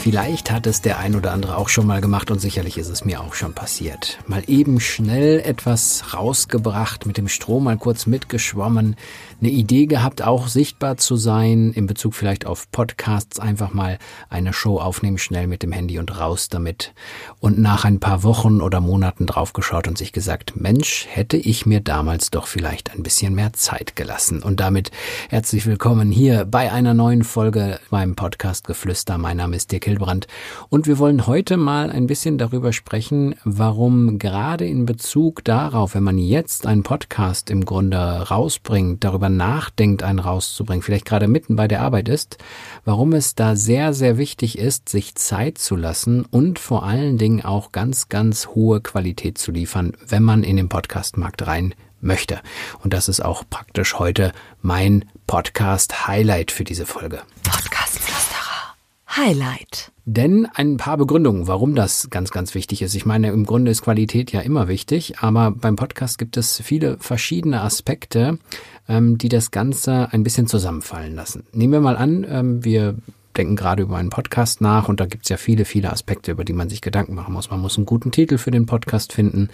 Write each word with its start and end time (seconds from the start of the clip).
Vielleicht 0.00 0.52
hat 0.52 0.68
es 0.68 0.80
der 0.80 1.00
ein 1.00 1.16
oder 1.16 1.32
andere 1.32 1.56
auch 1.56 1.68
schon 1.68 1.84
mal 1.84 2.00
gemacht 2.00 2.30
und 2.30 2.38
sicherlich 2.38 2.78
ist 2.78 2.88
es 2.88 3.04
mir 3.04 3.20
auch 3.20 3.34
schon 3.34 3.52
passiert. 3.52 4.20
Mal 4.28 4.44
eben 4.46 4.78
schnell 4.78 5.40
etwas 5.40 6.14
rausgebracht, 6.14 7.04
mit 7.04 7.18
dem 7.18 7.26
Strom 7.26 7.64
mal 7.64 7.76
kurz 7.76 8.06
mitgeschwommen, 8.06 8.94
eine 9.40 9.50
Idee 9.50 9.86
gehabt, 9.86 10.22
auch 10.22 10.46
sichtbar 10.46 10.98
zu 10.98 11.16
sein, 11.16 11.72
in 11.72 11.88
Bezug 11.88 12.14
vielleicht 12.14 12.46
auf 12.46 12.70
Podcasts, 12.70 13.40
einfach 13.40 13.74
mal 13.74 13.98
eine 14.30 14.52
Show 14.52 14.78
aufnehmen, 14.78 15.18
schnell 15.18 15.48
mit 15.48 15.64
dem 15.64 15.72
Handy 15.72 15.98
und 15.98 16.16
raus 16.18 16.48
damit. 16.48 16.94
Und 17.40 17.58
nach 17.58 17.84
ein 17.84 17.98
paar 17.98 18.22
Wochen 18.22 18.60
oder 18.60 18.80
Monaten 18.80 19.26
draufgeschaut 19.26 19.88
und 19.88 19.98
sich 19.98 20.12
gesagt, 20.12 20.54
Mensch, 20.54 21.06
hätte 21.10 21.36
ich 21.36 21.66
mir 21.66 21.80
damals 21.80 22.30
doch 22.30 22.46
vielleicht 22.46 22.92
ein 22.92 23.02
bisschen 23.02 23.34
mehr 23.34 23.52
Zeit 23.52 23.96
gelassen. 23.96 24.44
Und 24.44 24.60
damit 24.60 24.92
herzlich 25.28 25.66
willkommen 25.66 26.12
hier 26.12 26.44
bei 26.44 26.70
einer 26.70 26.94
neuen 26.94 27.24
Folge 27.24 27.80
beim 27.90 28.14
Podcast 28.14 28.68
Geflüster. 28.68 29.18
Mein 29.18 29.38
Name 29.38 29.56
ist 29.56 29.72
Dirk 29.72 29.87
Hilbrand 29.88 30.26
und 30.68 30.86
wir 30.86 30.98
wollen 30.98 31.26
heute 31.26 31.56
mal 31.56 31.90
ein 31.90 32.06
bisschen 32.06 32.38
darüber 32.38 32.72
sprechen, 32.72 33.34
warum 33.44 34.18
gerade 34.18 34.66
in 34.66 34.86
Bezug 34.86 35.44
darauf, 35.44 35.94
wenn 35.94 36.02
man 36.02 36.18
jetzt 36.18 36.66
einen 36.66 36.82
Podcast 36.82 37.50
im 37.50 37.64
Grunde 37.64 37.96
rausbringt, 37.96 39.02
darüber 39.02 39.28
nachdenkt, 39.28 40.02
einen 40.02 40.18
rauszubringen, 40.18 40.82
vielleicht 40.82 41.06
gerade 41.06 41.28
mitten 41.28 41.56
bei 41.56 41.68
der 41.68 41.80
Arbeit 41.80 42.08
ist, 42.08 42.38
warum 42.84 43.12
es 43.12 43.34
da 43.34 43.56
sehr, 43.56 43.94
sehr 43.94 44.18
wichtig 44.18 44.58
ist, 44.58 44.88
sich 44.88 45.14
Zeit 45.14 45.58
zu 45.58 45.74
lassen 45.74 46.24
und 46.30 46.58
vor 46.58 46.84
allen 46.84 47.18
Dingen 47.18 47.44
auch 47.44 47.72
ganz, 47.72 48.08
ganz 48.08 48.48
hohe 48.48 48.80
Qualität 48.80 49.38
zu 49.38 49.50
liefern, 49.50 49.92
wenn 50.06 50.22
man 50.22 50.42
in 50.42 50.56
den 50.56 50.68
Podcastmarkt 50.68 51.46
rein 51.46 51.74
möchte. 52.00 52.40
Und 52.82 52.92
das 52.94 53.08
ist 53.08 53.24
auch 53.24 53.44
praktisch 53.48 53.98
heute 53.98 54.32
mein 54.62 55.04
Podcast-Highlight 55.26 56.50
für 56.50 56.64
diese 56.64 56.86
Folge. 56.86 57.20
Highlight. 59.16 59.92
Denn 60.04 60.46
ein 60.54 60.76
paar 60.76 60.96
Begründungen, 60.96 61.46
warum 61.46 61.74
das 61.74 62.08
ganz, 62.10 62.30
ganz 62.30 62.54
wichtig 62.54 62.82
ist. 62.82 62.94
Ich 62.94 63.04
meine, 63.04 63.28
im 63.28 63.44
Grunde 63.44 63.70
ist 63.70 63.82
Qualität 63.82 64.32
ja 64.32 64.40
immer 64.40 64.68
wichtig, 64.68 65.18
aber 65.20 65.50
beim 65.50 65.76
Podcast 65.76 66.18
gibt 66.18 66.36
es 66.36 66.60
viele 66.62 66.96
verschiedene 66.98 67.60
Aspekte, 67.60 68.38
ähm, 68.88 69.18
die 69.18 69.28
das 69.28 69.50
Ganze 69.50 70.12
ein 70.12 70.22
bisschen 70.22 70.46
zusammenfallen 70.46 71.14
lassen. 71.14 71.46
Nehmen 71.52 71.74
wir 71.74 71.80
mal 71.80 71.96
an, 71.96 72.26
ähm, 72.28 72.64
wir 72.64 72.96
denken 73.38 73.56
gerade 73.56 73.84
über 73.84 73.96
einen 73.96 74.10
Podcast 74.10 74.60
nach 74.60 74.88
und 74.88 75.00
da 75.00 75.06
gibt 75.06 75.24
es 75.24 75.28
ja 75.30 75.36
viele, 75.36 75.64
viele 75.64 75.92
Aspekte, 75.92 76.32
über 76.32 76.44
die 76.44 76.52
man 76.52 76.68
sich 76.68 76.80
Gedanken 76.80 77.14
machen 77.14 77.32
muss. 77.32 77.50
Man 77.50 77.60
muss 77.60 77.76
einen 77.76 77.86
guten 77.86 78.10
Titel 78.10 78.36
für 78.36 78.50
den 78.50 78.66
Podcast 78.66 79.12
finden, 79.12 79.48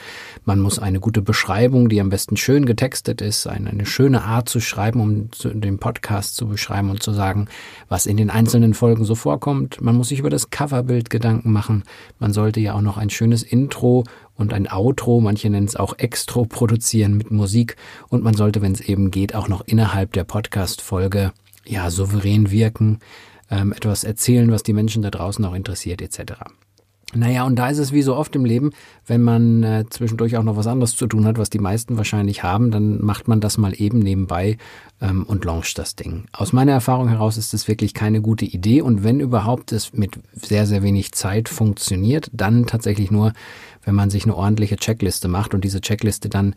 man 0.44 0.58
muss 0.58 0.78
eine 0.78 1.00
gute 1.00 1.22
Beschreibung, 1.22 1.88
die 1.88 2.00
am 2.00 2.08
besten 2.08 2.36
schön 2.36 2.64
getextet 2.64 3.20
ist, 3.20 3.46
eine, 3.46 3.70
eine 3.70 3.86
schöne 3.86 4.24
Art 4.24 4.48
zu 4.48 4.60
schreiben, 4.60 5.00
um 5.00 5.30
zu, 5.32 5.50
den 5.50 5.78
Podcast 5.78 6.34
zu 6.36 6.48
beschreiben 6.48 6.90
und 6.90 7.02
zu 7.02 7.12
sagen, 7.12 7.48
was 7.88 8.06
in 8.06 8.16
den 8.16 8.30
einzelnen 8.30 8.74
Folgen 8.74 9.04
so 9.04 9.14
vorkommt. 9.14 9.80
Man 9.80 9.96
muss 9.96 10.08
sich 10.08 10.18
über 10.18 10.30
das 10.30 10.50
Coverbild 10.50 11.10
Gedanken 11.10 11.52
machen. 11.52 11.84
Man 12.18 12.32
sollte 12.32 12.60
ja 12.60 12.74
auch 12.74 12.80
noch 12.80 12.96
ein 12.96 13.10
schönes 13.10 13.42
Intro 13.42 14.04
und 14.34 14.52
ein 14.52 14.70
Outro, 14.70 15.20
manche 15.20 15.50
nennen 15.50 15.66
es 15.66 15.76
auch 15.76 15.98
Extro 15.98 16.44
produzieren 16.46 17.16
mit 17.16 17.30
Musik 17.30 17.76
und 18.08 18.24
man 18.24 18.34
sollte, 18.34 18.62
wenn 18.62 18.72
es 18.72 18.80
eben 18.80 19.10
geht, 19.10 19.34
auch 19.34 19.48
noch 19.48 19.62
innerhalb 19.66 20.12
der 20.12 20.24
Podcast-Folge 20.24 21.32
ja 21.66 21.90
souverän 21.90 22.50
wirken 22.50 22.98
ähm, 23.54 23.72
etwas 23.72 24.04
erzählen, 24.04 24.50
was 24.50 24.62
die 24.62 24.72
Menschen 24.72 25.02
da 25.02 25.10
draußen 25.10 25.44
auch 25.44 25.54
interessiert, 25.54 26.02
etc. 26.02 26.32
Naja, 27.16 27.44
und 27.44 27.56
da 27.56 27.68
ist 27.68 27.78
es 27.78 27.92
wie 27.92 28.02
so 28.02 28.16
oft 28.16 28.34
im 28.34 28.44
Leben, 28.44 28.72
wenn 29.06 29.22
man 29.22 29.62
äh, 29.62 29.84
zwischendurch 29.88 30.36
auch 30.36 30.42
noch 30.42 30.56
was 30.56 30.66
anderes 30.66 30.96
zu 30.96 31.06
tun 31.06 31.26
hat, 31.26 31.38
was 31.38 31.48
die 31.48 31.60
meisten 31.60 31.96
wahrscheinlich 31.96 32.42
haben, 32.42 32.72
dann 32.72 33.04
macht 33.04 33.28
man 33.28 33.40
das 33.40 33.56
mal 33.56 33.72
eben 33.76 34.00
nebenbei 34.00 34.56
ähm, 35.00 35.22
und 35.24 35.44
launcht 35.44 35.78
das 35.78 35.94
Ding. 35.94 36.24
Aus 36.32 36.52
meiner 36.52 36.72
Erfahrung 36.72 37.08
heraus 37.08 37.36
ist 37.36 37.54
es 37.54 37.68
wirklich 37.68 37.94
keine 37.94 38.20
gute 38.20 38.44
Idee 38.44 38.82
und 38.82 39.04
wenn 39.04 39.20
überhaupt 39.20 39.70
es 39.70 39.92
mit 39.92 40.18
sehr, 40.32 40.66
sehr 40.66 40.82
wenig 40.82 41.12
Zeit 41.12 41.48
funktioniert, 41.48 42.30
dann 42.32 42.66
tatsächlich 42.66 43.12
nur, 43.12 43.32
wenn 43.84 43.94
man 43.94 44.10
sich 44.10 44.24
eine 44.24 44.36
ordentliche 44.36 44.76
Checkliste 44.76 45.28
macht 45.28 45.54
und 45.54 45.62
diese 45.62 45.80
Checkliste 45.80 46.28
dann 46.28 46.54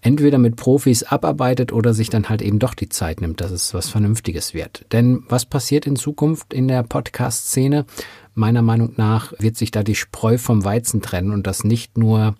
entweder 0.00 0.38
mit 0.38 0.56
Profis 0.56 1.02
abarbeitet 1.02 1.72
oder 1.72 1.94
sich 1.94 2.10
dann 2.10 2.28
halt 2.28 2.42
eben 2.42 2.58
doch 2.58 2.74
die 2.74 2.88
Zeit 2.88 3.20
nimmt, 3.20 3.40
dass 3.40 3.50
es 3.50 3.74
was 3.74 3.88
Vernünftiges 3.88 4.54
wird. 4.54 4.86
Denn 4.92 5.24
was 5.28 5.46
passiert 5.46 5.86
in 5.86 5.96
Zukunft 5.96 6.52
in 6.52 6.68
der 6.68 6.82
Podcast-Szene? 6.82 7.84
Meiner 8.34 8.62
Meinung 8.62 8.94
nach 8.96 9.32
wird 9.38 9.56
sich 9.56 9.70
da 9.70 9.82
die 9.82 9.94
Spreu 9.94 10.38
vom 10.38 10.64
Weizen 10.64 11.02
trennen 11.02 11.32
und 11.32 11.46
das 11.46 11.64
nicht 11.64 11.98
nur 11.98 12.34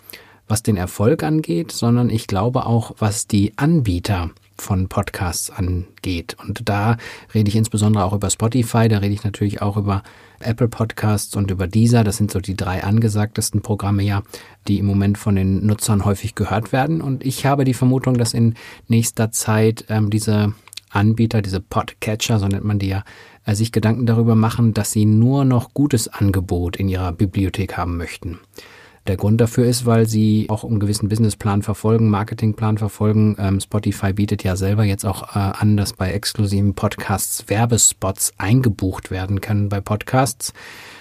was 0.47 0.63
den 0.63 0.77
Erfolg 0.77 1.23
angeht, 1.23 1.71
sondern 1.71 2.11
ich 2.11 2.27
glaube 2.27 2.67
auch, 2.67 2.97
was 2.99 3.27
die 3.29 3.53
Anbieter 3.57 4.31
von 4.61 4.89
Podcasts 4.89 5.51
angeht. 5.51 6.37
Und 6.41 6.69
da 6.69 6.97
rede 7.35 7.49
ich 7.49 7.57
insbesondere 7.57 8.05
auch 8.05 8.13
über 8.13 8.31
Spotify, 8.31 8.89
da 8.89 8.99
rede 8.99 9.15
ich 9.15 9.25
natürlich 9.25 9.63
auch 9.63 9.77
über 9.77 10.03
Apple 10.41 10.69
Podcasts 10.69 11.37
und 11.37 11.51
über 11.51 11.67
Deezer. 11.67 12.05
Das 12.05 12.17
sind 12.17 12.31
so 12.31 12.41
die 12.41 12.57
drei 12.57 12.83
angesagtesten 12.83 13.63
Programme 13.63 14.03
ja, 14.03 14.23
die 14.69 14.79
im 14.79 14.87
Moment 14.87 15.19
von 15.19 15.37
den 15.37 15.67
Nutzern 15.67 16.05
häufig 16.05 16.35
gehört 16.35 16.73
werden. 16.73 17.01
Und 17.01 17.25
ich 17.25 17.47
habe 17.47 17.65
die 17.65 17.75
Vermutung, 17.75 18.17
dass 18.17 18.35
in 18.35 18.55
nächster 18.89 19.33
Zeit 19.33 19.85
ähm, 19.89 20.11
diese 20.11 20.55
Anbieter, 20.91 21.43
diese 21.43 21.61
Podcatcher, 21.61 22.39
so 22.39 22.49
nennt 22.49 22.65
man 22.65 22.79
die 22.79 22.89
ja, 22.89 23.05
äh, 23.45 23.55
sich 23.55 23.73
Gedanken 23.73 24.07
darüber 24.07 24.35
machen, 24.35 24.75
dass 24.75 24.93
sie 24.93 25.07
nur 25.07 25.45
noch 25.45 25.73
gutes 25.73 26.09
Angebot 26.09 26.77
in 26.77 26.89
ihrer 26.89 27.13
Bibliothek 27.13 27.77
haben 27.77 27.97
möchten. 27.97 28.41
Der 29.07 29.17
Grund 29.17 29.41
dafür 29.41 29.67
ist, 29.67 29.87
weil 29.87 30.07
sie 30.07 30.47
auch 30.51 30.63
einen 30.63 30.79
gewissen 30.79 31.09
Businessplan 31.09 31.63
verfolgen, 31.63 32.11
Marketingplan 32.11 32.77
verfolgen. 32.77 33.35
Ähm, 33.39 33.59
Spotify 33.59 34.13
bietet 34.13 34.45
ja 34.45 34.57
selber 34.57 34.85
jetzt 34.85 35.07
auch 35.07 35.35
äh, 35.35 35.39
an, 35.39 35.77
dass 35.77 35.95
bei 35.95 36.13
exklusiven 36.13 36.75
Podcasts 36.75 37.49
Werbespots 37.49 38.35
eingebucht 38.37 39.11
werden 39.11 39.41
können 39.41 39.71
bei 39.71 39.81
Podcasts. 39.81 40.53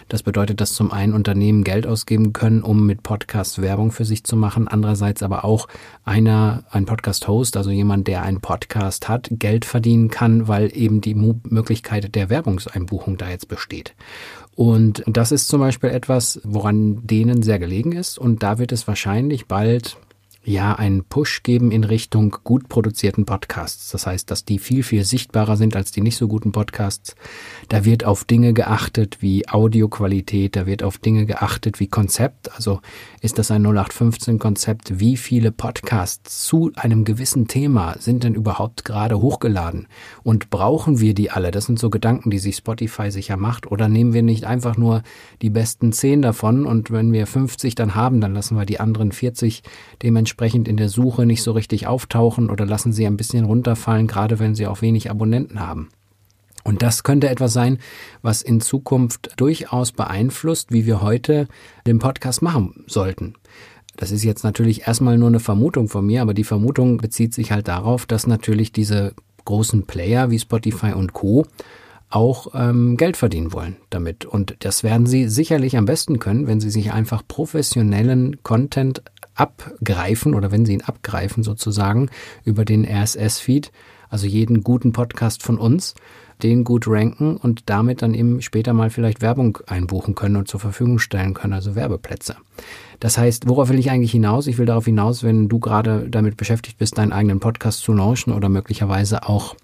Das 0.10 0.24
bedeutet, 0.24 0.60
dass 0.60 0.74
zum 0.74 0.92
einen 0.92 1.14
Unternehmen 1.14 1.64
Geld 1.64 1.86
ausgeben 1.86 2.34
können, 2.34 2.64
um 2.64 2.88
mit 2.88 3.04
Podcasts 3.04 3.62
Werbung 3.62 3.92
für 3.92 4.06
sich 4.06 4.24
zu 4.24 4.36
machen, 4.36 4.68
andererseits 4.68 5.22
aber 5.22 5.46
auch 5.46 5.68
einer, 6.04 6.64
ein 6.72 6.86
Podcast-Host, 6.86 7.58
also 7.58 7.70
jemand, 7.70 8.08
der 8.08 8.24
einen 8.24 8.42
Podcast 8.42 9.08
hat, 9.08 9.28
Geld 9.32 9.66
verdienen 9.66 10.10
kann, 10.10 10.48
weil 10.48 10.76
eben 10.76 11.02
die 11.02 11.14
Möglichkeit 11.14 12.16
der 12.16 12.32
Werbungseinbuchung 12.32 13.18
da 13.18 13.30
jetzt 13.30 13.50
besteht. 13.50 13.94
Und 14.60 15.06
das 15.08 15.32
ist 15.32 15.48
zum 15.48 15.62
Beispiel 15.62 15.90
etwas, 15.90 16.42
woran 16.44 17.08
denen 17.08 17.44
sehr 17.44 17.60
gelegen 17.60 17.94
ist. 17.94 18.18
Und 18.18 18.44
da 18.44 18.60
wird 18.60 18.74
es 18.74 18.90
wahrscheinlich 18.90 19.48
bald 19.48 19.96
ja 20.50 20.74
einen 20.74 21.04
Push 21.04 21.44
geben 21.44 21.72
in 21.72 21.84
Richtung 21.84 22.36
gut 22.44 22.70
produzierten 22.70 23.26
Podcasts. 23.26 23.92
Das 23.92 24.08
heißt, 24.08 24.30
dass 24.32 24.46
die 24.46 24.58
viel, 24.58 24.84
viel 24.84 25.04
sichtbarer 25.04 25.58
sind 25.58 25.76
als 25.76 25.92
die 25.92 26.02
nicht 26.02 26.18
so 26.18 26.28
guten 26.28 26.52
Podcasts. 26.52 27.16
Da 27.70 27.86
wird 27.86 28.04
auf 28.04 28.24
Dinge 28.24 28.54
geachtet 28.54 29.22
wie 29.22 29.48
Audioqualität, 29.48 30.56
da 30.56 30.66
wird 30.66 30.82
auf 30.82 30.98
Dinge 30.98 31.26
geachtet 31.26 31.80
wie 31.80 31.88
Konzept. 31.88 32.52
Also 32.56 32.82
ist 33.22 33.38
das 33.38 33.52
ein 33.52 33.62
0815 33.62 34.40
Konzept? 34.40 35.00
Wie 35.00 35.18
viele 35.18 35.52
Podcasts 35.52 36.48
zu 36.48 36.72
einem 36.76 37.06
gewissen 37.06 37.48
Thema 37.48 37.96
sind 38.00 38.24
denn 38.24 38.34
überhaupt 38.34 38.86
gerade 38.86 39.22
hochgeladen? 39.22 39.88
Und 40.24 40.50
brauchen 40.50 41.00
wir 41.00 41.14
die 41.14 41.30
alle? 41.30 41.52
Das 41.52 41.66
sind 41.66 41.78
so 41.78 41.92
Gedanken, 41.92 42.32
die 42.32 42.40
sich 42.40 42.56
Spotify 42.56 43.12
sicher 43.12 43.38
macht. 43.38 43.72
Oder 43.72 43.88
nehmen 43.88 44.14
wir 44.14 44.24
nicht 44.24 44.46
einfach 44.46 44.78
nur 44.78 45.04
die 45.44 45.52
besten 45.52 45.92
10 45.92 46.24
davon 46.24 46.66
und 46.66 46.90
wenn 46.90 47.14
wir 47.14 47.28
50 47.28 47.76
dann 47.76 47.94
haben, 47.94 48.20
dann 48.20 48.34
lassen 48.34 48.58
wir 48.58 48.66
die 48.66 48.80
anderen 48.80 49.12
40 49.12 49.62
dementsprechend 50.02 50.39
entsprechend 50.40 50.70
in 50.70 50.78
der 50.78 50.88
Suche 50.88 51.26
nicht 51.26 51.44
so 51.44 51.52
richtig 51.52 51.86
auftauchen 51.86 52.50
oder 52.50 52.66
lassen 52.66 52.94
sie 52.94 53.06
ein 53.06 53.18
bisschen 53.18 53.44
runterfallen, 53.44 54.08
gerade 54.08 54.40
wenn 54.40 54.56
sie 54.56 54.68
auch 54.68 54.82
wenig 54.82 55.12
Abonnenten 55.12 55.60
haben. 55.60 55.90
Und 56.64 56.82
das 56.82 57.04
könnte 57.04 57.28
etwas 57.28 57.52
sein, 57.52 57.78
was 58.22 58.42
in 58.42 58.62
Zukunft 58.62 59.32
durchaus 59.36 59.92
beeinflusst, 59.92 60.72
wie 60.72 60.86
wir 60.86 61.02
heute 61.02 61.50
den 61.86 62.00
Podcast 62.00 62.42
machen 62.42 62.86
sollten. 62.88 63.34
Das 63.98 64.12
ist 64.12 64.24
jetzt 64.24 64.46
natürlich 64.46 64.88
erstmal 64.88 65.18
nur 65.18 65.28
eine 65.28 65.42
Vermutung 65.42 65.90
von 65.90 66.06
mir, 66.06 66.22
aber 66.22 66.34
die 66.34 66.46
Vermutung 66.46 67.00
bezieht 67.00 67.34
sich 67.34 67.52
halt 67.52 67.68
darauf, 67.68 68.06
dass 68.06 68.26
natürlich 68.26 68.72
diese 68.72 69.16
großen 69.44 69.88
Player 69.88 70.32
wie 70.32 70.40
Spotify 70.40 70.94
und 70.94 71.12
Co 71.12 71.48
auch 72.10 72.48
ähm, 72.56 72.96
Geld 72.96 73.18
verdienen 73.18 73.52
wollen 73.52 73.76
damit. 73.90 74.24
Und 74.24 74.56
das 74.60 74.84
werden 74.84 75.06
sie 75.06 75.28
sicherlich 75.28 75.76
am 75.76 75.86
besten 75.86 76.18
können, 76.20 76.48
wenn 76.48 76.62
sie 76.62 76.70
sich 76.70 76.94
einfach 76.94 77.24
professionellen 77.28 78.42
Content 78.42 79.04
abgreifen 79.40 80.34
oder 80.34 80.52
wenn 80.52 80.66
sie 80.66 80.74
ihn 80.74 80.82
abgreifen 80.82 81.44
sozusagen 81.44 82.10
über 82.44 82.66
den 82.66 82.86
RSS-Feed, 82.86 83.72
also 84.10 84.28
jeden 84.28 84.64
guten 84.64 84.92
Podcast 84.92 85.44
von 85.44 85.58
uns, 85.58 85.96
den 86.42 86.64
gut 86.64 86.86
ranken 86.88 87.36
und 87.38 87.70
damit 87.70 88.02
dann 88.02 88.14
eben 88.14 88.42
später 88.42 88.74
mal 88.74 88.90
vielleicht 88.90 89.22
Werbung 89.22 89.60
einbuchen 89.68 90.16
können 90.16 90.38
und 90.38 90.48
zur 90.48 90.60
Verfügung 90.60 91.00
stellen 91.00 91.34
können, 91.34 91.54
also 91.54 91.76
Werbeplätze. 91.76 92.38
Das 93.00 93.18
heißt, 93.18 93.48
worauf 93.48 93.70
will 93.70 93.80
ich 93.80 93.92
eigentlich 93.92 94.12
hinaus? 94.12 94.48
Ich 94.48 94.58
will 94.58 94.66
darauf 94.66 94.86
hinaus, 94.86 95.24
wenn 95.24 95.50
du 95.50 95.60
gerade 95.60 96.10
damit 96.10 96.38
beschäftigt 96.38 96.78
bist, 96.78 96.98
deinen 96.98 97.12
eigenen 97.12 97.40
Podcast 97.40 97.82
zu 97.82 97.94
launchen 97.94 98.34
oder 98.34 98.50
möglicherweise 98.50 99.28
auch 99.28 99.56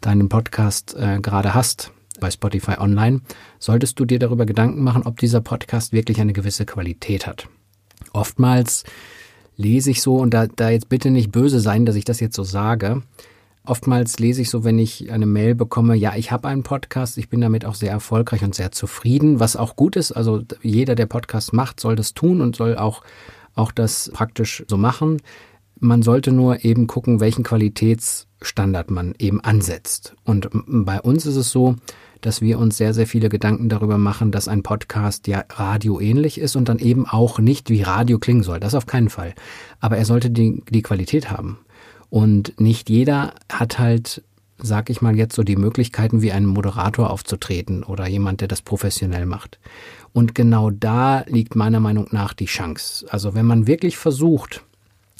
deinen 0.00 0.28
Podcast 0.28 0.94
äh, 0.98 1.20
gerade 1.20 1.54
hast, 1.54 1.92
bei 2.20 2.30
Spotify 2.30 2.78
Online, 2.78 3.20
solltest 3.58 3.98
du 3.98 4.04
dir 4.04 4.18
darüber 4.18 4.46
Gedanken 4.46 4.82
machen, 4.82 5.02
ob 5.04 5.18
dieser 5.18 5.40
Podcast 5.40 5.92
wirklich 5.92 6.20
eine 6.20 6.32
gewisse 6.32 6.64
Qualität 6.64 7.26
hat. 7.26 7.48
Oftmals 8.12 8.84
lese 9.56 9.90
ich 9.90 10.02
so, 10.02 10.16
und 10.16 10.32
da, 10.32 10.46
da 10.46 10.70
jetzt 10.70 10.88
bitte 10.88 11.10
nicht 11.10 11.32
böse 11.32 11.60
sein, 11.60 11.86
dass 11.86 11.96
ich 11.96 12.04
das 12.04 12.20
jetzt 12.20 12.36
so 12.36 12.44
sage, 12.44 13.02
Oftmals 13.66 14.18
lese 14.18 14.42
ich 14.42 14.50
so, 14.50 14.62
wenn 14.62 14.78
ich 14.78 15.10
eine 15.10 15.24
Mail 15.24 15.54
bekomme, 15.54 15.94
ja, 15.94 16.14
ich 16.16 16.30
habe 16.30 16.48
einen 16.48 16.62
Podcast, 16.62 17.16
ich 17.16 17.30
bin 17.30 17.40
damit 17.40 17.64
auch 17.64 17.74
sehr 17.74 17.90
erfolgreich 17.90 18.44
und 18.44 18.54
sehr 18.54 18.72
zufrieden, 18.72 19.40
was 19.40 19.56
auch 19.56 19.74
gut 19.74 19.96
ist. 19.96 20.12
Also 20.12 20.42
jeder, 20.60 20.94
der 20.94 21.06
Podcast 21.06 21.54
macht, 21.54 21.80
soll 21.80 21.96
das 21.96 22.12
tun 22.12 22.42
und 22.42 22.56
soll 22.56 22.76
auch, 22.76 23.02
auch 23.54 23.72
das 23.72 24.10
praktisch 24.12 24.64
so 24.68 24.76
machen. 24.76 25.22
Man 25.80 26.02
sollte 26.02 26.30
nur 26.30 26.62
eben 26.62 26.86
gucken, 26.86 27.20
welchen 27.20 27.42
Qualitätsstandard 27.42 28.90
man 28.90 29.14
eben 29.18 29.40
ansetzt. 29.40 30.14
Und 30.24 30.50
bei 30.52 31.00
uns 31.00 31.24
ist 31.24 31.36
es 31.36 31.50
so, 31.50 31.76
dass 32.24 32.40
wir 32.40 32.58
uns 32.58 32.78
sehr, 32.78 32.94
sehr 32.94 33.06
viele 33.06 33.28
Gedanken 33.28 33.68
darüber 33.68 33.98
machen, 33.98 34.30
dass 34.32 34.48
ein 34.48 34.62
Podcast 34.62 35.26
ja 35.26 35.44
radioähnlich 35.50 36.38
ist 36.38 36.56
und 36.56 36.70
dann 36.70 36.78
eben 36.78 37.06
auch 37.06 37.38
nicht 37.38 37.68
wie 37.68 37.82
Radio 37.82 38.18
klingen 38.18 38.42
soll. 38.42 38.60
Das 38.60 38.74
auf 38.74 38.86
keinen 38.86 39.10
Fall. 39.10 39.34
Aber 39.78 39.98
er 39.98 40.06
sollte 40.06 40.30
die, 40.30 40.62
die 40.70 40.80
Qualität 40.80 41.30
haben. 41.30 41.58
Und 42.08 42.58
nicht 42.58 42.88
jeder 42.88 43.34
hat 43.52 43.78
halt, 43.78 44.22
sag 44.56 44.88
ich 44.88 45.02
mal 45.02 45.16
jetzt 45.16 45.34
so, 45.34 45.42
die 45.42 45.56
Möglichkeiten, 45.56 46.22
wie 46.22 46.32
ein 46.32 46.46
Moderator 46.46 47.10
aufzutreten 47.10 47.82
oder 47.82 48.06
jemand, 48.06 48.40
der 48.40 48.48
das 48.48 48.62
professionell 48.62 49.26
macht. 49.26 49.58
Und 50.14 50.34
genau 50.34 50.70
da 50.70 51.24
liegt 51.26 51.56
meiner 51.56 51.80
Meinung 51.80 52.08
nach 52.10 52.32
die 52.32 52.46
Chance. 52.46 53.04
Also 53.10 53.34
wenn 53.34 53.44
man 53.44 53.66
wirklich 53.66 53.98
versucht, 53.98 54.64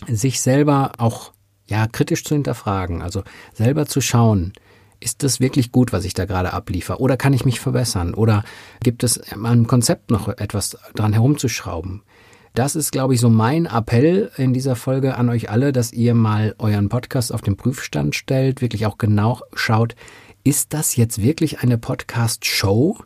sich 0.09 0.41
selber 0.41 0.93
auch 0.97 1.33
ja 1.67 1.87
kritisch 1.87 2.25
zu 2.25 2.35
hinterfragen, 2.35 3.03
also 3.03 3.25
selber 3.53 3.85
zu 3.85 4.01
schauen, 4.01 4.55
ist 5.05 5.23
das 5.23 5.39
wirklich 5.39 5.71
gut, 5.71 5.93
was 5.93 6.05
ich 6.05 6.15
da 6.15 6.25
gerade 6.25 6.55
abliefer? 6.55 6.99
Oder 6.99 7.17
kann 7.17 7.35
ich 7.35 7.45
mich 7.45 7.61
verbessern? 7.61 8.15
Oder 8.15 8.43
gibt 8.83 9.05
es 9.05 9.21
am 9.33 9.67
Konzept 9.67 10.11
noch 10.11 10.29
etwas 10.29 10.79
dran 10.95 11.12
herumzuschrauben? 11.12 12.03
Das 12.55 12.75
ist, 12.75 12.91
glaube 12.91 13.15
ich, 13.15 13.21
so 13.21 13.29
mein 13.29 13.67
Appell 13.67 14.31
in 14.37 14.55
dieser 14.55 14.77
Folge 14.77 15.17
an 15.17 15.29
euch 15.29 15.51
alle, 15.51 15.73
dass 15.73 15.93
ihr 15.93 16.15
mal 16.15 16.55
euren 16.59 16.89
Podcast 16.89 17.35
auf 17.35 17.43
den 17.43 17.56
Prüfstand 17.56 18.15
stellt, 18.15 18.62
wirklich 18.62 18.87
auch 18.87 18.97
genau 18.97 19.41
schaut, 19.53 19.95
ist 20.43 20.73
das 20.73 20.97
jetzt 20.97 21.21
wirklich 21.21 21.61
eine 21.61 21.79
Podcast-Show 21.79 22.97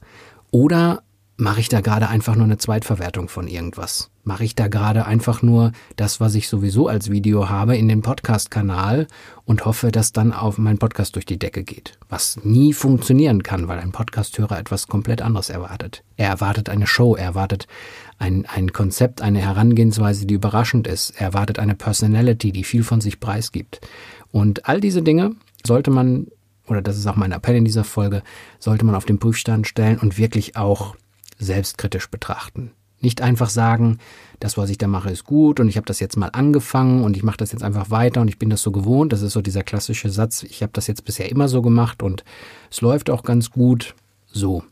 oder 0.51 1.03
mache 1.41 1.61
ich 1.61 1.69
da 1.69 1.81
gerade 1.81 2.09
einfach 2.09 2.35
nur 2.35 2.45
eine 2.45 2.59
Zweitverwertung 2.59 3.29
von 3.29 3.47
irgendwas? 3.47 4.11
Mache 4.25 4.43
ich 4.45 4.57
da 4.57 4.67
gerade 4.67 5.07
einfach 5.07 5.41
nur 5.41 5.71
das, 5.95 6.21
was 6.21 6.35
ich 6.35 6.49
sowieso 6.49 6.89
als 6.89 7.11
Video 7.11 7.49
habe, 7.49 7.77
in 7.77 7.87
den 7.87 8.03
Podcast-Kanal 8.03 9.07
und 9.45 9.65
hoffe, 9.65 9.93
dass 9.93 10.11
dann 10.11 10.33
auf 10.33 10.59
mein 10.59 10.79
Podcast 10.79 11.15
durch 11.15 11.27
die 11.27 11.39
Decke 11.39 11.63
geht? 11.63 11.97
Was 12.09 12.41
nie 12.43 12.73
funktionieren 12.73 13.45
kann, 13.45 13.69
weil 13.69 13.79
ein 13.79 13.93
Podcast-Hörer 13.93 14.59
etwas 14.59 14.89
komplett 14.89 15.23
anderes 15.23 15.49
erwartet. 15.49 16.03
Er 16.17 16.29
erwartet 16.29 16.69
eine 16.69 16.89
Show, 16.89 17.15
er 17.15 17.27
erwartet 17.27 17.69
ein, 18.19 18.45
ein 18.47 18.73
Konzept, 18.73 19.23
eine 19.23 19.39
Herangehensweise, 19.39 20.27
die 20.27 20.35
überraschend 20.35 20.89
ist. 20.89 21.21
Er 21.21 21.29
erwartet 21.29 21.61
eine 21.61 21.77
Personality, 21.77 22.51
die 22.51 22.65
viel 22.65 22.83
von 22.83 23.01
sich 23.01 23.21
preisgibt. 23.21 23.81
Und 24.33 24.69
all 24.69 24.81
diese 24.81 25.03
Dinge 25.03 25.37
sollte 25.65 25.93
man, 25.93 26.27
oder 26.67 26.83
das 26.83 26.99
ist 26.99 27.07
auch 27.07 27.17
mein 27.17 27.31
Appell 27.31 27.55
in 27.55 27.65
dieser 27.65 27.85
Folge, 27.85 28.25
sollte 28.59 28.85
man 28.85 28.97
auf 28.97 29.05
den 29.05 29.21
Prüfstand 29.21 29.69
stellen 29.69 29.99
und 29.99 30.19
wirklich 30.19 30.57
auch 30.57 30.97
selbstkritisch 31.39 32.11
betrachten. 32.11 32.73
Nicht 33.01 33.23
einfach 33.23 33.49
sagen, 33.49 33.99
das, 34.41 34.57
was 34.57 34.71
ich 34.71 34.79
da 34.79 34.89
mache, 34.89 35.11
ist 35.11 35.25
gut 35.25 35.61
und 35.61 35.69
ich 35.69 35.77
habe 35.77 35.87
das 35.87 36.01
jetzt 36.01 36.17
mal 36.17 36.31
angefangen 36.33 37.05
und 37.05 37.17
ich 37.17 37.23
mache 37.23 37.37
das 37.37 37.53
jetzt 37.53 37.63
einfach 37.63 37.91
weiter 37.91 38.21
und 38.21 38.29
ich 38.29 38.39
bin 38.39 38.51
das 38.51 38.63
so 38.63 38.73
gewohnt. 38.73 39.13
Das 39.13 39.23
ist 39.23 39.33
so 39.33 39.41
dieser 39.41 39.63
klassische 39.63 40.11
Satz, 40.11 40.43
ich 40.43 40.63
habe 40.63 40.73
das 40.73 40.89
jetzt 40.89 41.05
bisher 41.05 41.31
immer 41.31 41.49
so 41.49 41.63
gemacht 41.63 42.03
und 42.03 42.25
es 42.71 42.81
läuft 42.81 43.09
auch 43.09 43.23
ganz 43.23 43.51
gut. 43.51 43.95
So, 44.27 44.65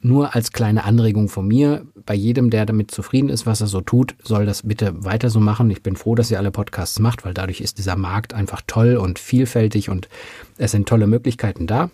nur 0.00 0.36
als 0.36 0.52
kleine 0.52 0.84
Anregung 0.84 1.28
von 1.28 1.48
mir, 1.48 1.84
bei 2.06 2.14
jedem, 2.14 2.50
der 2.50 2.66
damit 2.66 2.92
zufrieden 2.92 3.28
ist, 3.28 3.46
was 3.46 3.60
er 3.60 3.66
so 3.66 3.80
tut, 3.80 4.14
soll 4.22 4.46
das 4.46 4.62
bitte 4.62 5.04
weiter 5.04 5.28
so 5.28 5.40
machen. 5.40 5.70
Ich 5.70 5.82
bin 5.82 5.96
froh, 5.96 6.14
dass 6.14 6.30
ihr 6.30 6.38
alle 6.38 6.52
Podcasts 6.52 7.00
macht, 7.00 7.24
weil 7.24 7.34
dadurch 7.34 7.60
ist 7.60 7.78
dieser 7.78 7.96
Markt 7.96 8.32
einfach 8.32 8.62
toll 8.66 8.96
und 8.96 9.18
vielfältig 9.18 9.88
und 9.88 10.08
es 10.56 10.70
sind 10.70 10.88
tolle 10.88 11.08
Möglichkeiten 11.08 11.66
da. 11.66 11.90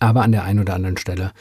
Aber 0.00 0.22
an 0.22 0.32
der 0.32 0.44
einen 0.44 0.60
oder 0.60 0.74
anderen 0.74 0.98
Stelle 0.98 1.32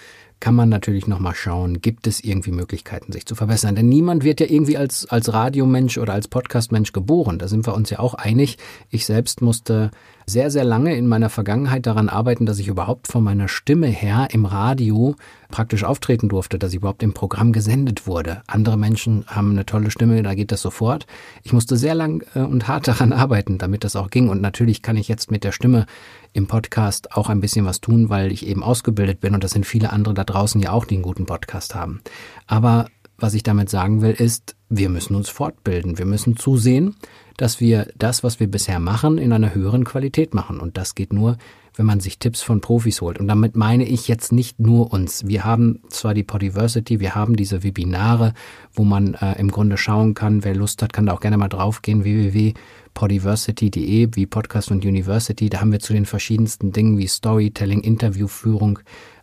kann 0.46 0.54
man 0.54 0.70
natürlich 0.70 1.08
nochmal 1.08 1.34
schauen, 1.34 1.82
gibt 1.82 2.06
es 2.06 2.24
irgendwie 2.24 2.52
Möglichkeiten, 2.52 3.12
sich 3.12 3.26
zu 3.26 3.34
verbessern. 3.34 3.74
Denn 3.74 3.90
niemand 3.90 4.24
wird 4.24 4.40
ja 4.40 4.46
irgendwie 4.46 4.78
als, 4.78 5.10
als 5.10 5.34
Radiomensch 5.34 5.98
oder 5.98 6.14
als 6.14 6.28
Podcastmensch 6.28 6.92
geboren. 6.92 7.40
Da 7.40 7.48
sind 7.48 7.66
wir 7.66 7.74
uns 7.74 7.90
ja 7.90 7.98
auch 7.98 8.14
einig. 8.14 8.60
Ich 8.92 9.08
selbst 9.08 9.42
musste 9.42 9.90
sehr, 10.28 10.50
sehr 10.50 10.64
lange 10.64 10.96
in 10.96 11.08
meiner 11.08 11.30
Vergangenheit 11.30 11.86
daran 11.86 12.10
arbeiten, 12.10 12.46
dass 12.46 12.60
ich 12.60 12.68
überhaupt 12.68 13.08
von 13.08 13.24
meiner 13.24 13.48
Stimme 13.48 13.88
her 13.88 14.30
im 14.32 14.46
Radio 14.46 15.16
praktisch 15.50 15.84
auftreten 15.84 16.30
durfte, 16.30 16.58
dass 16.58 16.72
ich 16.72 16.78
überhaupt 16.78 17.04
im 17.04 17.14
Programm 17.14 17.54
gesendet 17.54 18.08
wurde. 18.08 18.42
Andere 18.48 18.78
Menschen 18.78 19.26
haben 19.28 19.52
eine 19.52 19.66
tolle 19.66 19.92
Stimme, 19.92 20.24
da 20.24 20.34
geht 20.34 20.52
das 20.52 20.62
sofort. 20.62 21.06
Ich 21.44 21.54
musste 21.54 21.78
sehr 21.78 21.96
lang 21.96 22.26
äh, 22.34 22.40
und 22.40 22.68
hart 22.68 22.88
daran 22.88 23.14
arbeiten, 23.14 23.58
damit 23.58 23.84
das 23.84 23.96
auch 23.96 24.10
ging. 24.10 24.30
Und 24.30 24.42
natürlich 24.42 24.82
kann 24.82 24.98
ich 24.98 25.08
jetzt 25.08 25.30
mit 25.30 25.44
der 25.44 25.52
Stimme 25.52 25.86
im 26.34 26.48
Podcast 26.48 27.14
auch 27.14 27.30
ein 27.30 27.42
bisschen 27.42 27.66
was 27.66 27.80
tun, 27.80 28.10
weil 28.10 28.32
ich 28.32 28.46
eben 28.48 28.64
ausgebildet 28.64 29.22
bin 29.22 29.36
und 29.36 29.44
das 29.44 29.52
sind 29.52 29.66
viele 29.66 29.94
andere 29.94 30.14
da 30.14 30.24
draußen 30.24 30.60
ja 30.62 30.72
auch, 30.72 30.86
die 30.86 30.96
einen 30.96 31.04
guten 31.04 31.26
Podcast 31.26 31.76
haben. 31.76 32.02
Aber 32.48 32.88
was 33.18 33.34
ich 33.34 33.44
damit 33.44 33.70
sagen 33.70 34.02
will, 34.02 34.12
ist, 34.12 34.56
wir 34.70 34.90
müssen 34.90 35.16
uns 35.16 35.30
fortbilden. 35.30 35.98
Wir 35.98 36.06
müssen 36.06 36.36
zusehen, 36.36 36.96
dass 37.38 37.60
wir 37.60 37.88
das, 37.98 38.24
was 38.24 38.40
wir 38.40 38.48
bisher 38.48 38.80
machen, 38.80 39.18
in 39.18 39.34
einer 39.34 39.54
höheren 39.54 39.84
Qualität 39.84 40.34
machen. 40.34 40.60
Und 40.60 40.78
das 40.78 40.96
geht 40.96 41.14
nur, 41.14 41.38
wenn 41.76 41.86
man 41.86 42.00
sich 42.00 42.20
Tipps 42.20 42.42
von 42.42 42.62
Profis 42.62 43.02
holt. 43.02 43.20
Und 43.20 43.28
damit 43.28 43.56
meine 43.56 43.86
ich 43.86 44.08
jetzt 44.08 44.32
nicht 44.32 44.60
nur 44.60 44.94
uns. 44.94 45.28
Wir 45.28 45.44
haben 45.44 45.80
zwar 45.90 46.14
die 46.14 46.24
Podiversity, 46.24 47.00
wir 47.00 47.16
haben 47.16 47.36
diese 47.36 47.64
Webinare, 47.64 48.34
wo 48.74 48.84
man 48.84 49.16
äh, 49.16 49.40
im 49.40 49.50
Grunde 49.52 49.78
schauen 49.78 50.14
kann, 50.14 50.44
wer 50.44 50.56
Lust 50.56 50.82
hat, 50.82 50.94
kann 50.94 51.08
da 51.08 51.14
auch 51.14 51.20
gerne 51.20 51.38
mal 51.38 51.50
draufgehen, 51.50 52.04
www.podiversity.de, 52.04 54.10
wie 54.14 54.26
Podcast 54.26 54.72
und 54.72 54.86
University. 54.86 55.50
Da 55.50 55.60
haben 55.60 55.74
wir 55.74 55.80
zu 55.80 55.94
den 55.94 56.06
verschiedensten 56.06 56.72
Dingen 56.72 56.98
wie 56.98 57.08
Storytelling, 57.08 57.82
Interviewführung, 57.82 58.80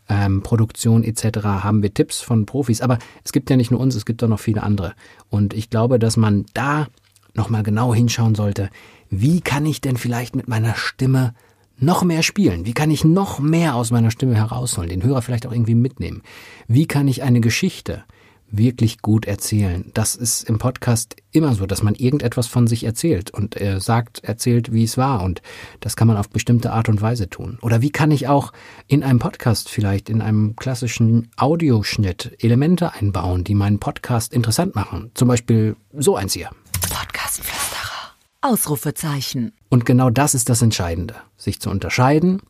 ähm, 0.09 0.43
Produktion 0.43 1.05
etc. 1.05 1.45
haben 1.45 1.83
wir 1.83 1.95
Tipps 1.95 2.21
von 2.21 2.45
Profis. 2.45 2.83
Aber 2.83 2.99
es 3.25 3.33
gibt 3.33 3.49
ja 3.49 3.57
nicht 3.57 3.71
nur 3.71 3.81
uns, 3.81 3.95
es 3.95 4.05
gibt 4.05 4.23
auch 4.23 4.29
noch 4.29 4.41
viele 4.41 4.63
andere. 4.63 4.93
Und 5.31 5.55
ich 5.55 5.71
glaube, 5.71 5.99
dass 5.99 6.19
man 6.19 6.45
da 6.53 6.89
nochmal 7.35 7.63
genau 7.63 7.95
hinschauen 7.95 8.35
sollte, 8.35 8.71
wie 9.11 9.41
kann 9.41 9.67
ich 9.67 9.81
denn 9.81 9.97
vielleicht 9.97 10.37
mit 10.37 10.49
meiner 10.49 10.75
Stimme 10.75 11.35
noch 11.79 12.05
mehr 12.05 12.23
spielen? 12.23 12.65
Wie 12.67 12.75
kann 12.75 12.91
ich 12.91 13.05
noch 13.05 13.41
mehr 13.41 13.75
aus 13.75 13.91
meiner 13.91 14.11
Stimme 14.11 14.37
herausholen? 14.37 14.91
Den 14.91 15.03
Hörer 15.03 15.23
vielleicht 15.23 15.47
auch 15.47 15.53
irgendwie 15.53 15.75
mitnehmen? 15.75 16.23
Wie 16.69 16.87
kann 16.87 17.09
ich 17.09 17.23
eine 17.23 17.41
Geschichte 17.41 18.05
wirklich 18.53 19.01
gut 19.01 19.27
erzählen. 19.27 19.91
Das 19.95 20.15
ist 20.15 20.49
im 20.49 20.59
Podcast 20.59 21.17
immer 21.33 21.55
so, 21.55 21.67
dass 21.67 21.83
man 21.83 21.95
irgendetwas 21.95 22.47
von 22.47 22.67
sich 22.67 22.85
erzählt 22.85 23.31
und 23.31 23.57
er 23.57 23.81
sagt, 23.81 24.23
erzählt, 24.23 24.73
wie 24.73 24.85
es 24.85 24.97
war 24.97 25.23
und 25.23 25.43
das 25.81 25.97
kann 25.97 26.07
man 26.07 26.19
auf 26.19 26.29
bestimmte 26.29 26.73
Art 26.73 26.89
und 26.89 27.01
Weise 27.01 27.29
tun. 27.29 27.59
Oder 27.63 27.81
wie 27.81 27.91
kann 27.91 28.11
ich 28.11 28.29
auch 28.29 28.53
in 28.87 29.03
einem 29.03 29.19
Podcast 29.19 29.71
vielleicht, 29.71 30.11
in 30.11 30.21
einem 30.21 30.55
klassischen 30.55 31.31
Audioschnitt 31.37 32.37
Elemente 32.39 32.93
einbauen, 32.93 33.43
die 33.43 33.55
meinen 33.55 33.81
Podcast 33.81 34.35
interessant 34.35 34.75
machen? 34.75 35.11
Zum 35.15 35.29
Beispiel 35.29 35.75
so 35.93 36.15
eins 36.15 36.35
hier. 36.35 36.51
Podcastflüsterer. 36.93 38.13
Ausrufezeichen. 38.43 39.53
Und 39.71 39.87
genau 39.87 40.11
das 40.11 40.35
ist 40.35 40.51
das 40.51 40.61
Entscheidende. 40.61 41.15
Sich 41.39 41.59
zu 41.59 41.71
unterscheiden, 41.71 42.43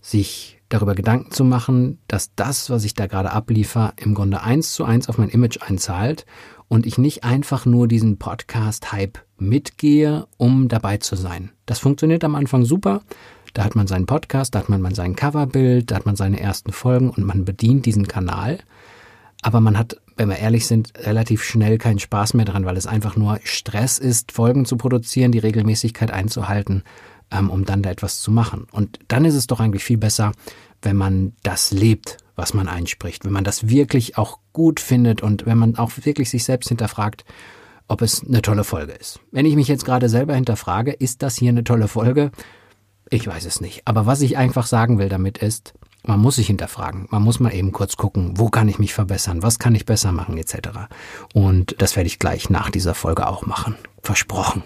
sich 0.00 0.62
darüber 0.70 0.94
Gedanken 0.94 1.30
zu 1.30 1.44
machen, 1.44 1.98
dass 2.08 2.34
das, 2.34 2.70
was 2.70 2.84
ich 2.84 2.94
da 2.94 3.06
gerade 3.06 3.32
abliefer, 3.32 3.92
im 3.98 4.14
Grunde 4.14 4.40
eins 4.40 4.72
zu 4.72 4.84
eins 4.84 5.10
auf 5.10 5.18
mein 5.18 5.28
Image 5.28 5.58
einzahlt 5.60 6.24
und 6.68 6.86
ich 6.86 6.96
nicht 6.96 7.22
einfach 7.22 7.66
nur 7.66 7.86
diesen 7.86 8.16
Podcast-Hype 8.16 9.18
mitgehe, 9.36 10.26
um 10.38 10.68
dabei 10.68 10.96
zu 10.96 11.14
sein. 11.14 11.52
Das 11.66 11.78
funktioniert 11.78 12.24
am 12.24 12.34
Anfang 12.34 12.64
super. 12.64 13.02
Da 13.52 13.62
hat 13.62 13.76
man 13.76 13.86
seinen 13.86 14.06
Podcast, 14.06 14.54
da 14.54 14.60
hat 14.60 14.70
man 14.70 14.94
sein 14.94 15.16
Coverbild, 15.16 15.90
da 15.90 15.96
hat 15.96 16.06
man 16.06 16.16
seine 16.16 16.40
ersten 16.40 16.72
Folgen 16.72 17.10
und 17.10 17.26
man 17.26 17.44
bedient 17.44 17.84
diesen 17.84 18.08
Kanal. 18.08 18.58
Aber 19.42 19.60
man 19.60 19.76
hat, 19.76 19.96
wenn 20.16 20.28
wir 20.28 20.38
ehrlich 20.38 20.66
sind, 20.66 20.92
relativ 20.96 21.42
schnell 21.42 21.78
keinen 21.78 21.98
Spaß 21.98 22.34
mehr 22.34 22.46
dran, 22.46 22.64
weil 22.64 22.76
es 22.76 22.86
einfach 22.86 23.16
nur 23.16 23.38
Stress 23.44 23.98
ist, 23.98 24.32
Folgen 24.32 24.64
zu 24.64 24.76
produzieren, 24.76 25.32
die 25.32 25.40
Regelmäßigkeit 25.40 26.10
einzuhalten 26.10 26.84
ähm, 27.32 27.50
um 27.50 27.64
dann 27.64 27.82
da 27.82 27.90
etwas 27.90 28.20
zu 28.20 28.30
machen. 28.30 28.66
Und 28.70 28.98
dann 29.08 29.24
ist 29.24 29.34
es 29.34 29.46
doch 29.46 29.58
eigentlich 29.58 29.84
viel 29.84 29.96
besser, 29.96 30.32
wenn 30.82 30.96
man 30.96 31.32
das 31.42 31.70
lebt, 31.70 32.18
was 32.36 32.54
man 32.54 32.68
einspricht, 32.68 33.24
wenn 33.24 33.32
man 33.32 33.44
das 33.44 33.68
wirklich 33.68 34.18
auch 34.18 34.38
gut 34.52 34.80
findet 34.80 35.22
und 35.22 35.46
wenn 35.46 35.58
man 35.58 35.76
auch 35.76 35.92
wirklich 36.02 36.30
sich 36.30 36.44
selbst 36.44 36.68
hinterfragt, 36.68 37.24
ob 37.88 38.02
es 38.02 38.24
eine 38.24 38.42
tolle 38.42 38.64
Folge 38.64 38.92
ist. 38.92 39.20
Wenn 39.32 39.46
ich 39.46 39.56
mich 39.56 39.68
jetzt 39.68 39.84
gerade 39.84 40.08
selber 40.08 40.34
hinterfrage, 40.34 40.92
ist 40.92 41.22
das 41.22 41.36
hier 41.36 41.50
eine 41.50 41.64
tolle 41.64 41.88
Folge? 41.88 42.30
Ich 43.10 43.26
weiß 43.26 43.44
es 43.44 43.60
nicht. 43.60 43.82
Aber 43.84 44.06
was 44.06 44.22
ich 44.22 44.36
einfach 44.36 44.66
sagen 44.66 44.98
will 44.98 45.08
damit 45.08 45.38
ist, 45.38 45.74
man 46.04 46.20
muss 46.20 46.36
sich 46.36 46.46
hinterfragen. 46.46 47.06
Man 47.10 47.22
muss 47.22 47.40
mal 47.40 47.54
eben 47.54 47.72
kurz 47.72 47.96
gucken, 47.96 48.38
wo 48.38 48.48
kann 48.48 48.68
ich 48.68 48.78
mich 48.78 48.94
verbessern, 48.94 49.42
was 49.42 49.58
kann 49.58 49.74
ich 49.74 49.86
besser 49.86 50.12
machen, 50.12 50.36
etc. 50.38 50.56
Und 51.32 51.76
das 51.78 51.96
werde 51.96 52.08
ich 52.08 52.18
gleich 52.18 52.50
nach 52.50 52.70
dieser 52.70 52.94
Folge 52.94 53.26
auch 53.26 53.46
machen. 53.46 53.76
Versprochen. 54.02 54.62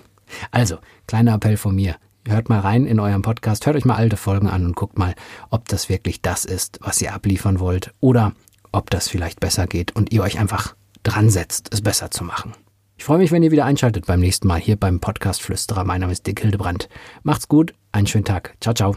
Also, 0.51 0.79
kleiner 1.07 1.35
Appell 1.35 1.57
von 1.57 1.75
mir 1.75 1.97
hört 2.27 2.49
mal 2.49 2.61
rein 2.61 2.87
in 2.87 3.01
euren 3.01 3.23
Podcast, 3.23 3.67
hört 3.67 3.77
euch 3.77 3.85
mal 3.85 3.97
alte 3.97 4.17
Folgen 4.17 4.49
an 4.49 4.65
und 4.65 4.77
guckt 4.77 4.99
mal, 4.99 5.15
ob 5.51 5.69
das 5.69 5.89
wirklich 5.89 6.23
das 6.23 6.45
ist, 6.45 6.79
was 6.83 7.01
ihr 7.01 7.15
abliefern 7.15 7.61
wollt 7.61 7.93
oder 8.01 8.33
ob 8.73 8.91
das 8.91 9.09
vielleicht 9.09 9.41
besser 9.41 9.67
geht 9.67 9.95
und 9.95 10.13
ihr 10.13 10.23
euch 10.23 10.39
einfach 10.39 10.75
dran 11.03 11.31
setzt, 11.31 11.73
es 11.73 11.83
besser 11.83 12.11
zu 12.11 12.25
machen. 12.25 12.53
Ich 12.99 13.05
freue 13.05 13.19
mich, 13.19 13.31
wenn 13.31 13.43
ihr 13.43 13.51
wieder 13.51 13.65
einschaltet 13.65 14.07
beim 14.07 14.21
nächsten 14.21 14.49
Mal 14.49 14.61
hier 14.61 14.77
beim 14.77 15.01
Podcast 15.01 15.43
Flüsterer. 15.43 15.85
Mein 15.85 16.01
Name 16.01 16.13
ist 16.13 16.27
Dick 16.27 16.41
Hildebrand. 16.41 16.89
Macht's 17.23 17.47
gut, 17.47 17.75
einen 17.93 18.07
schönen 18.07 18.25
Tag. 18.25 18.57
Ciao, 18.61 18.75
ciao. 18.75 18.97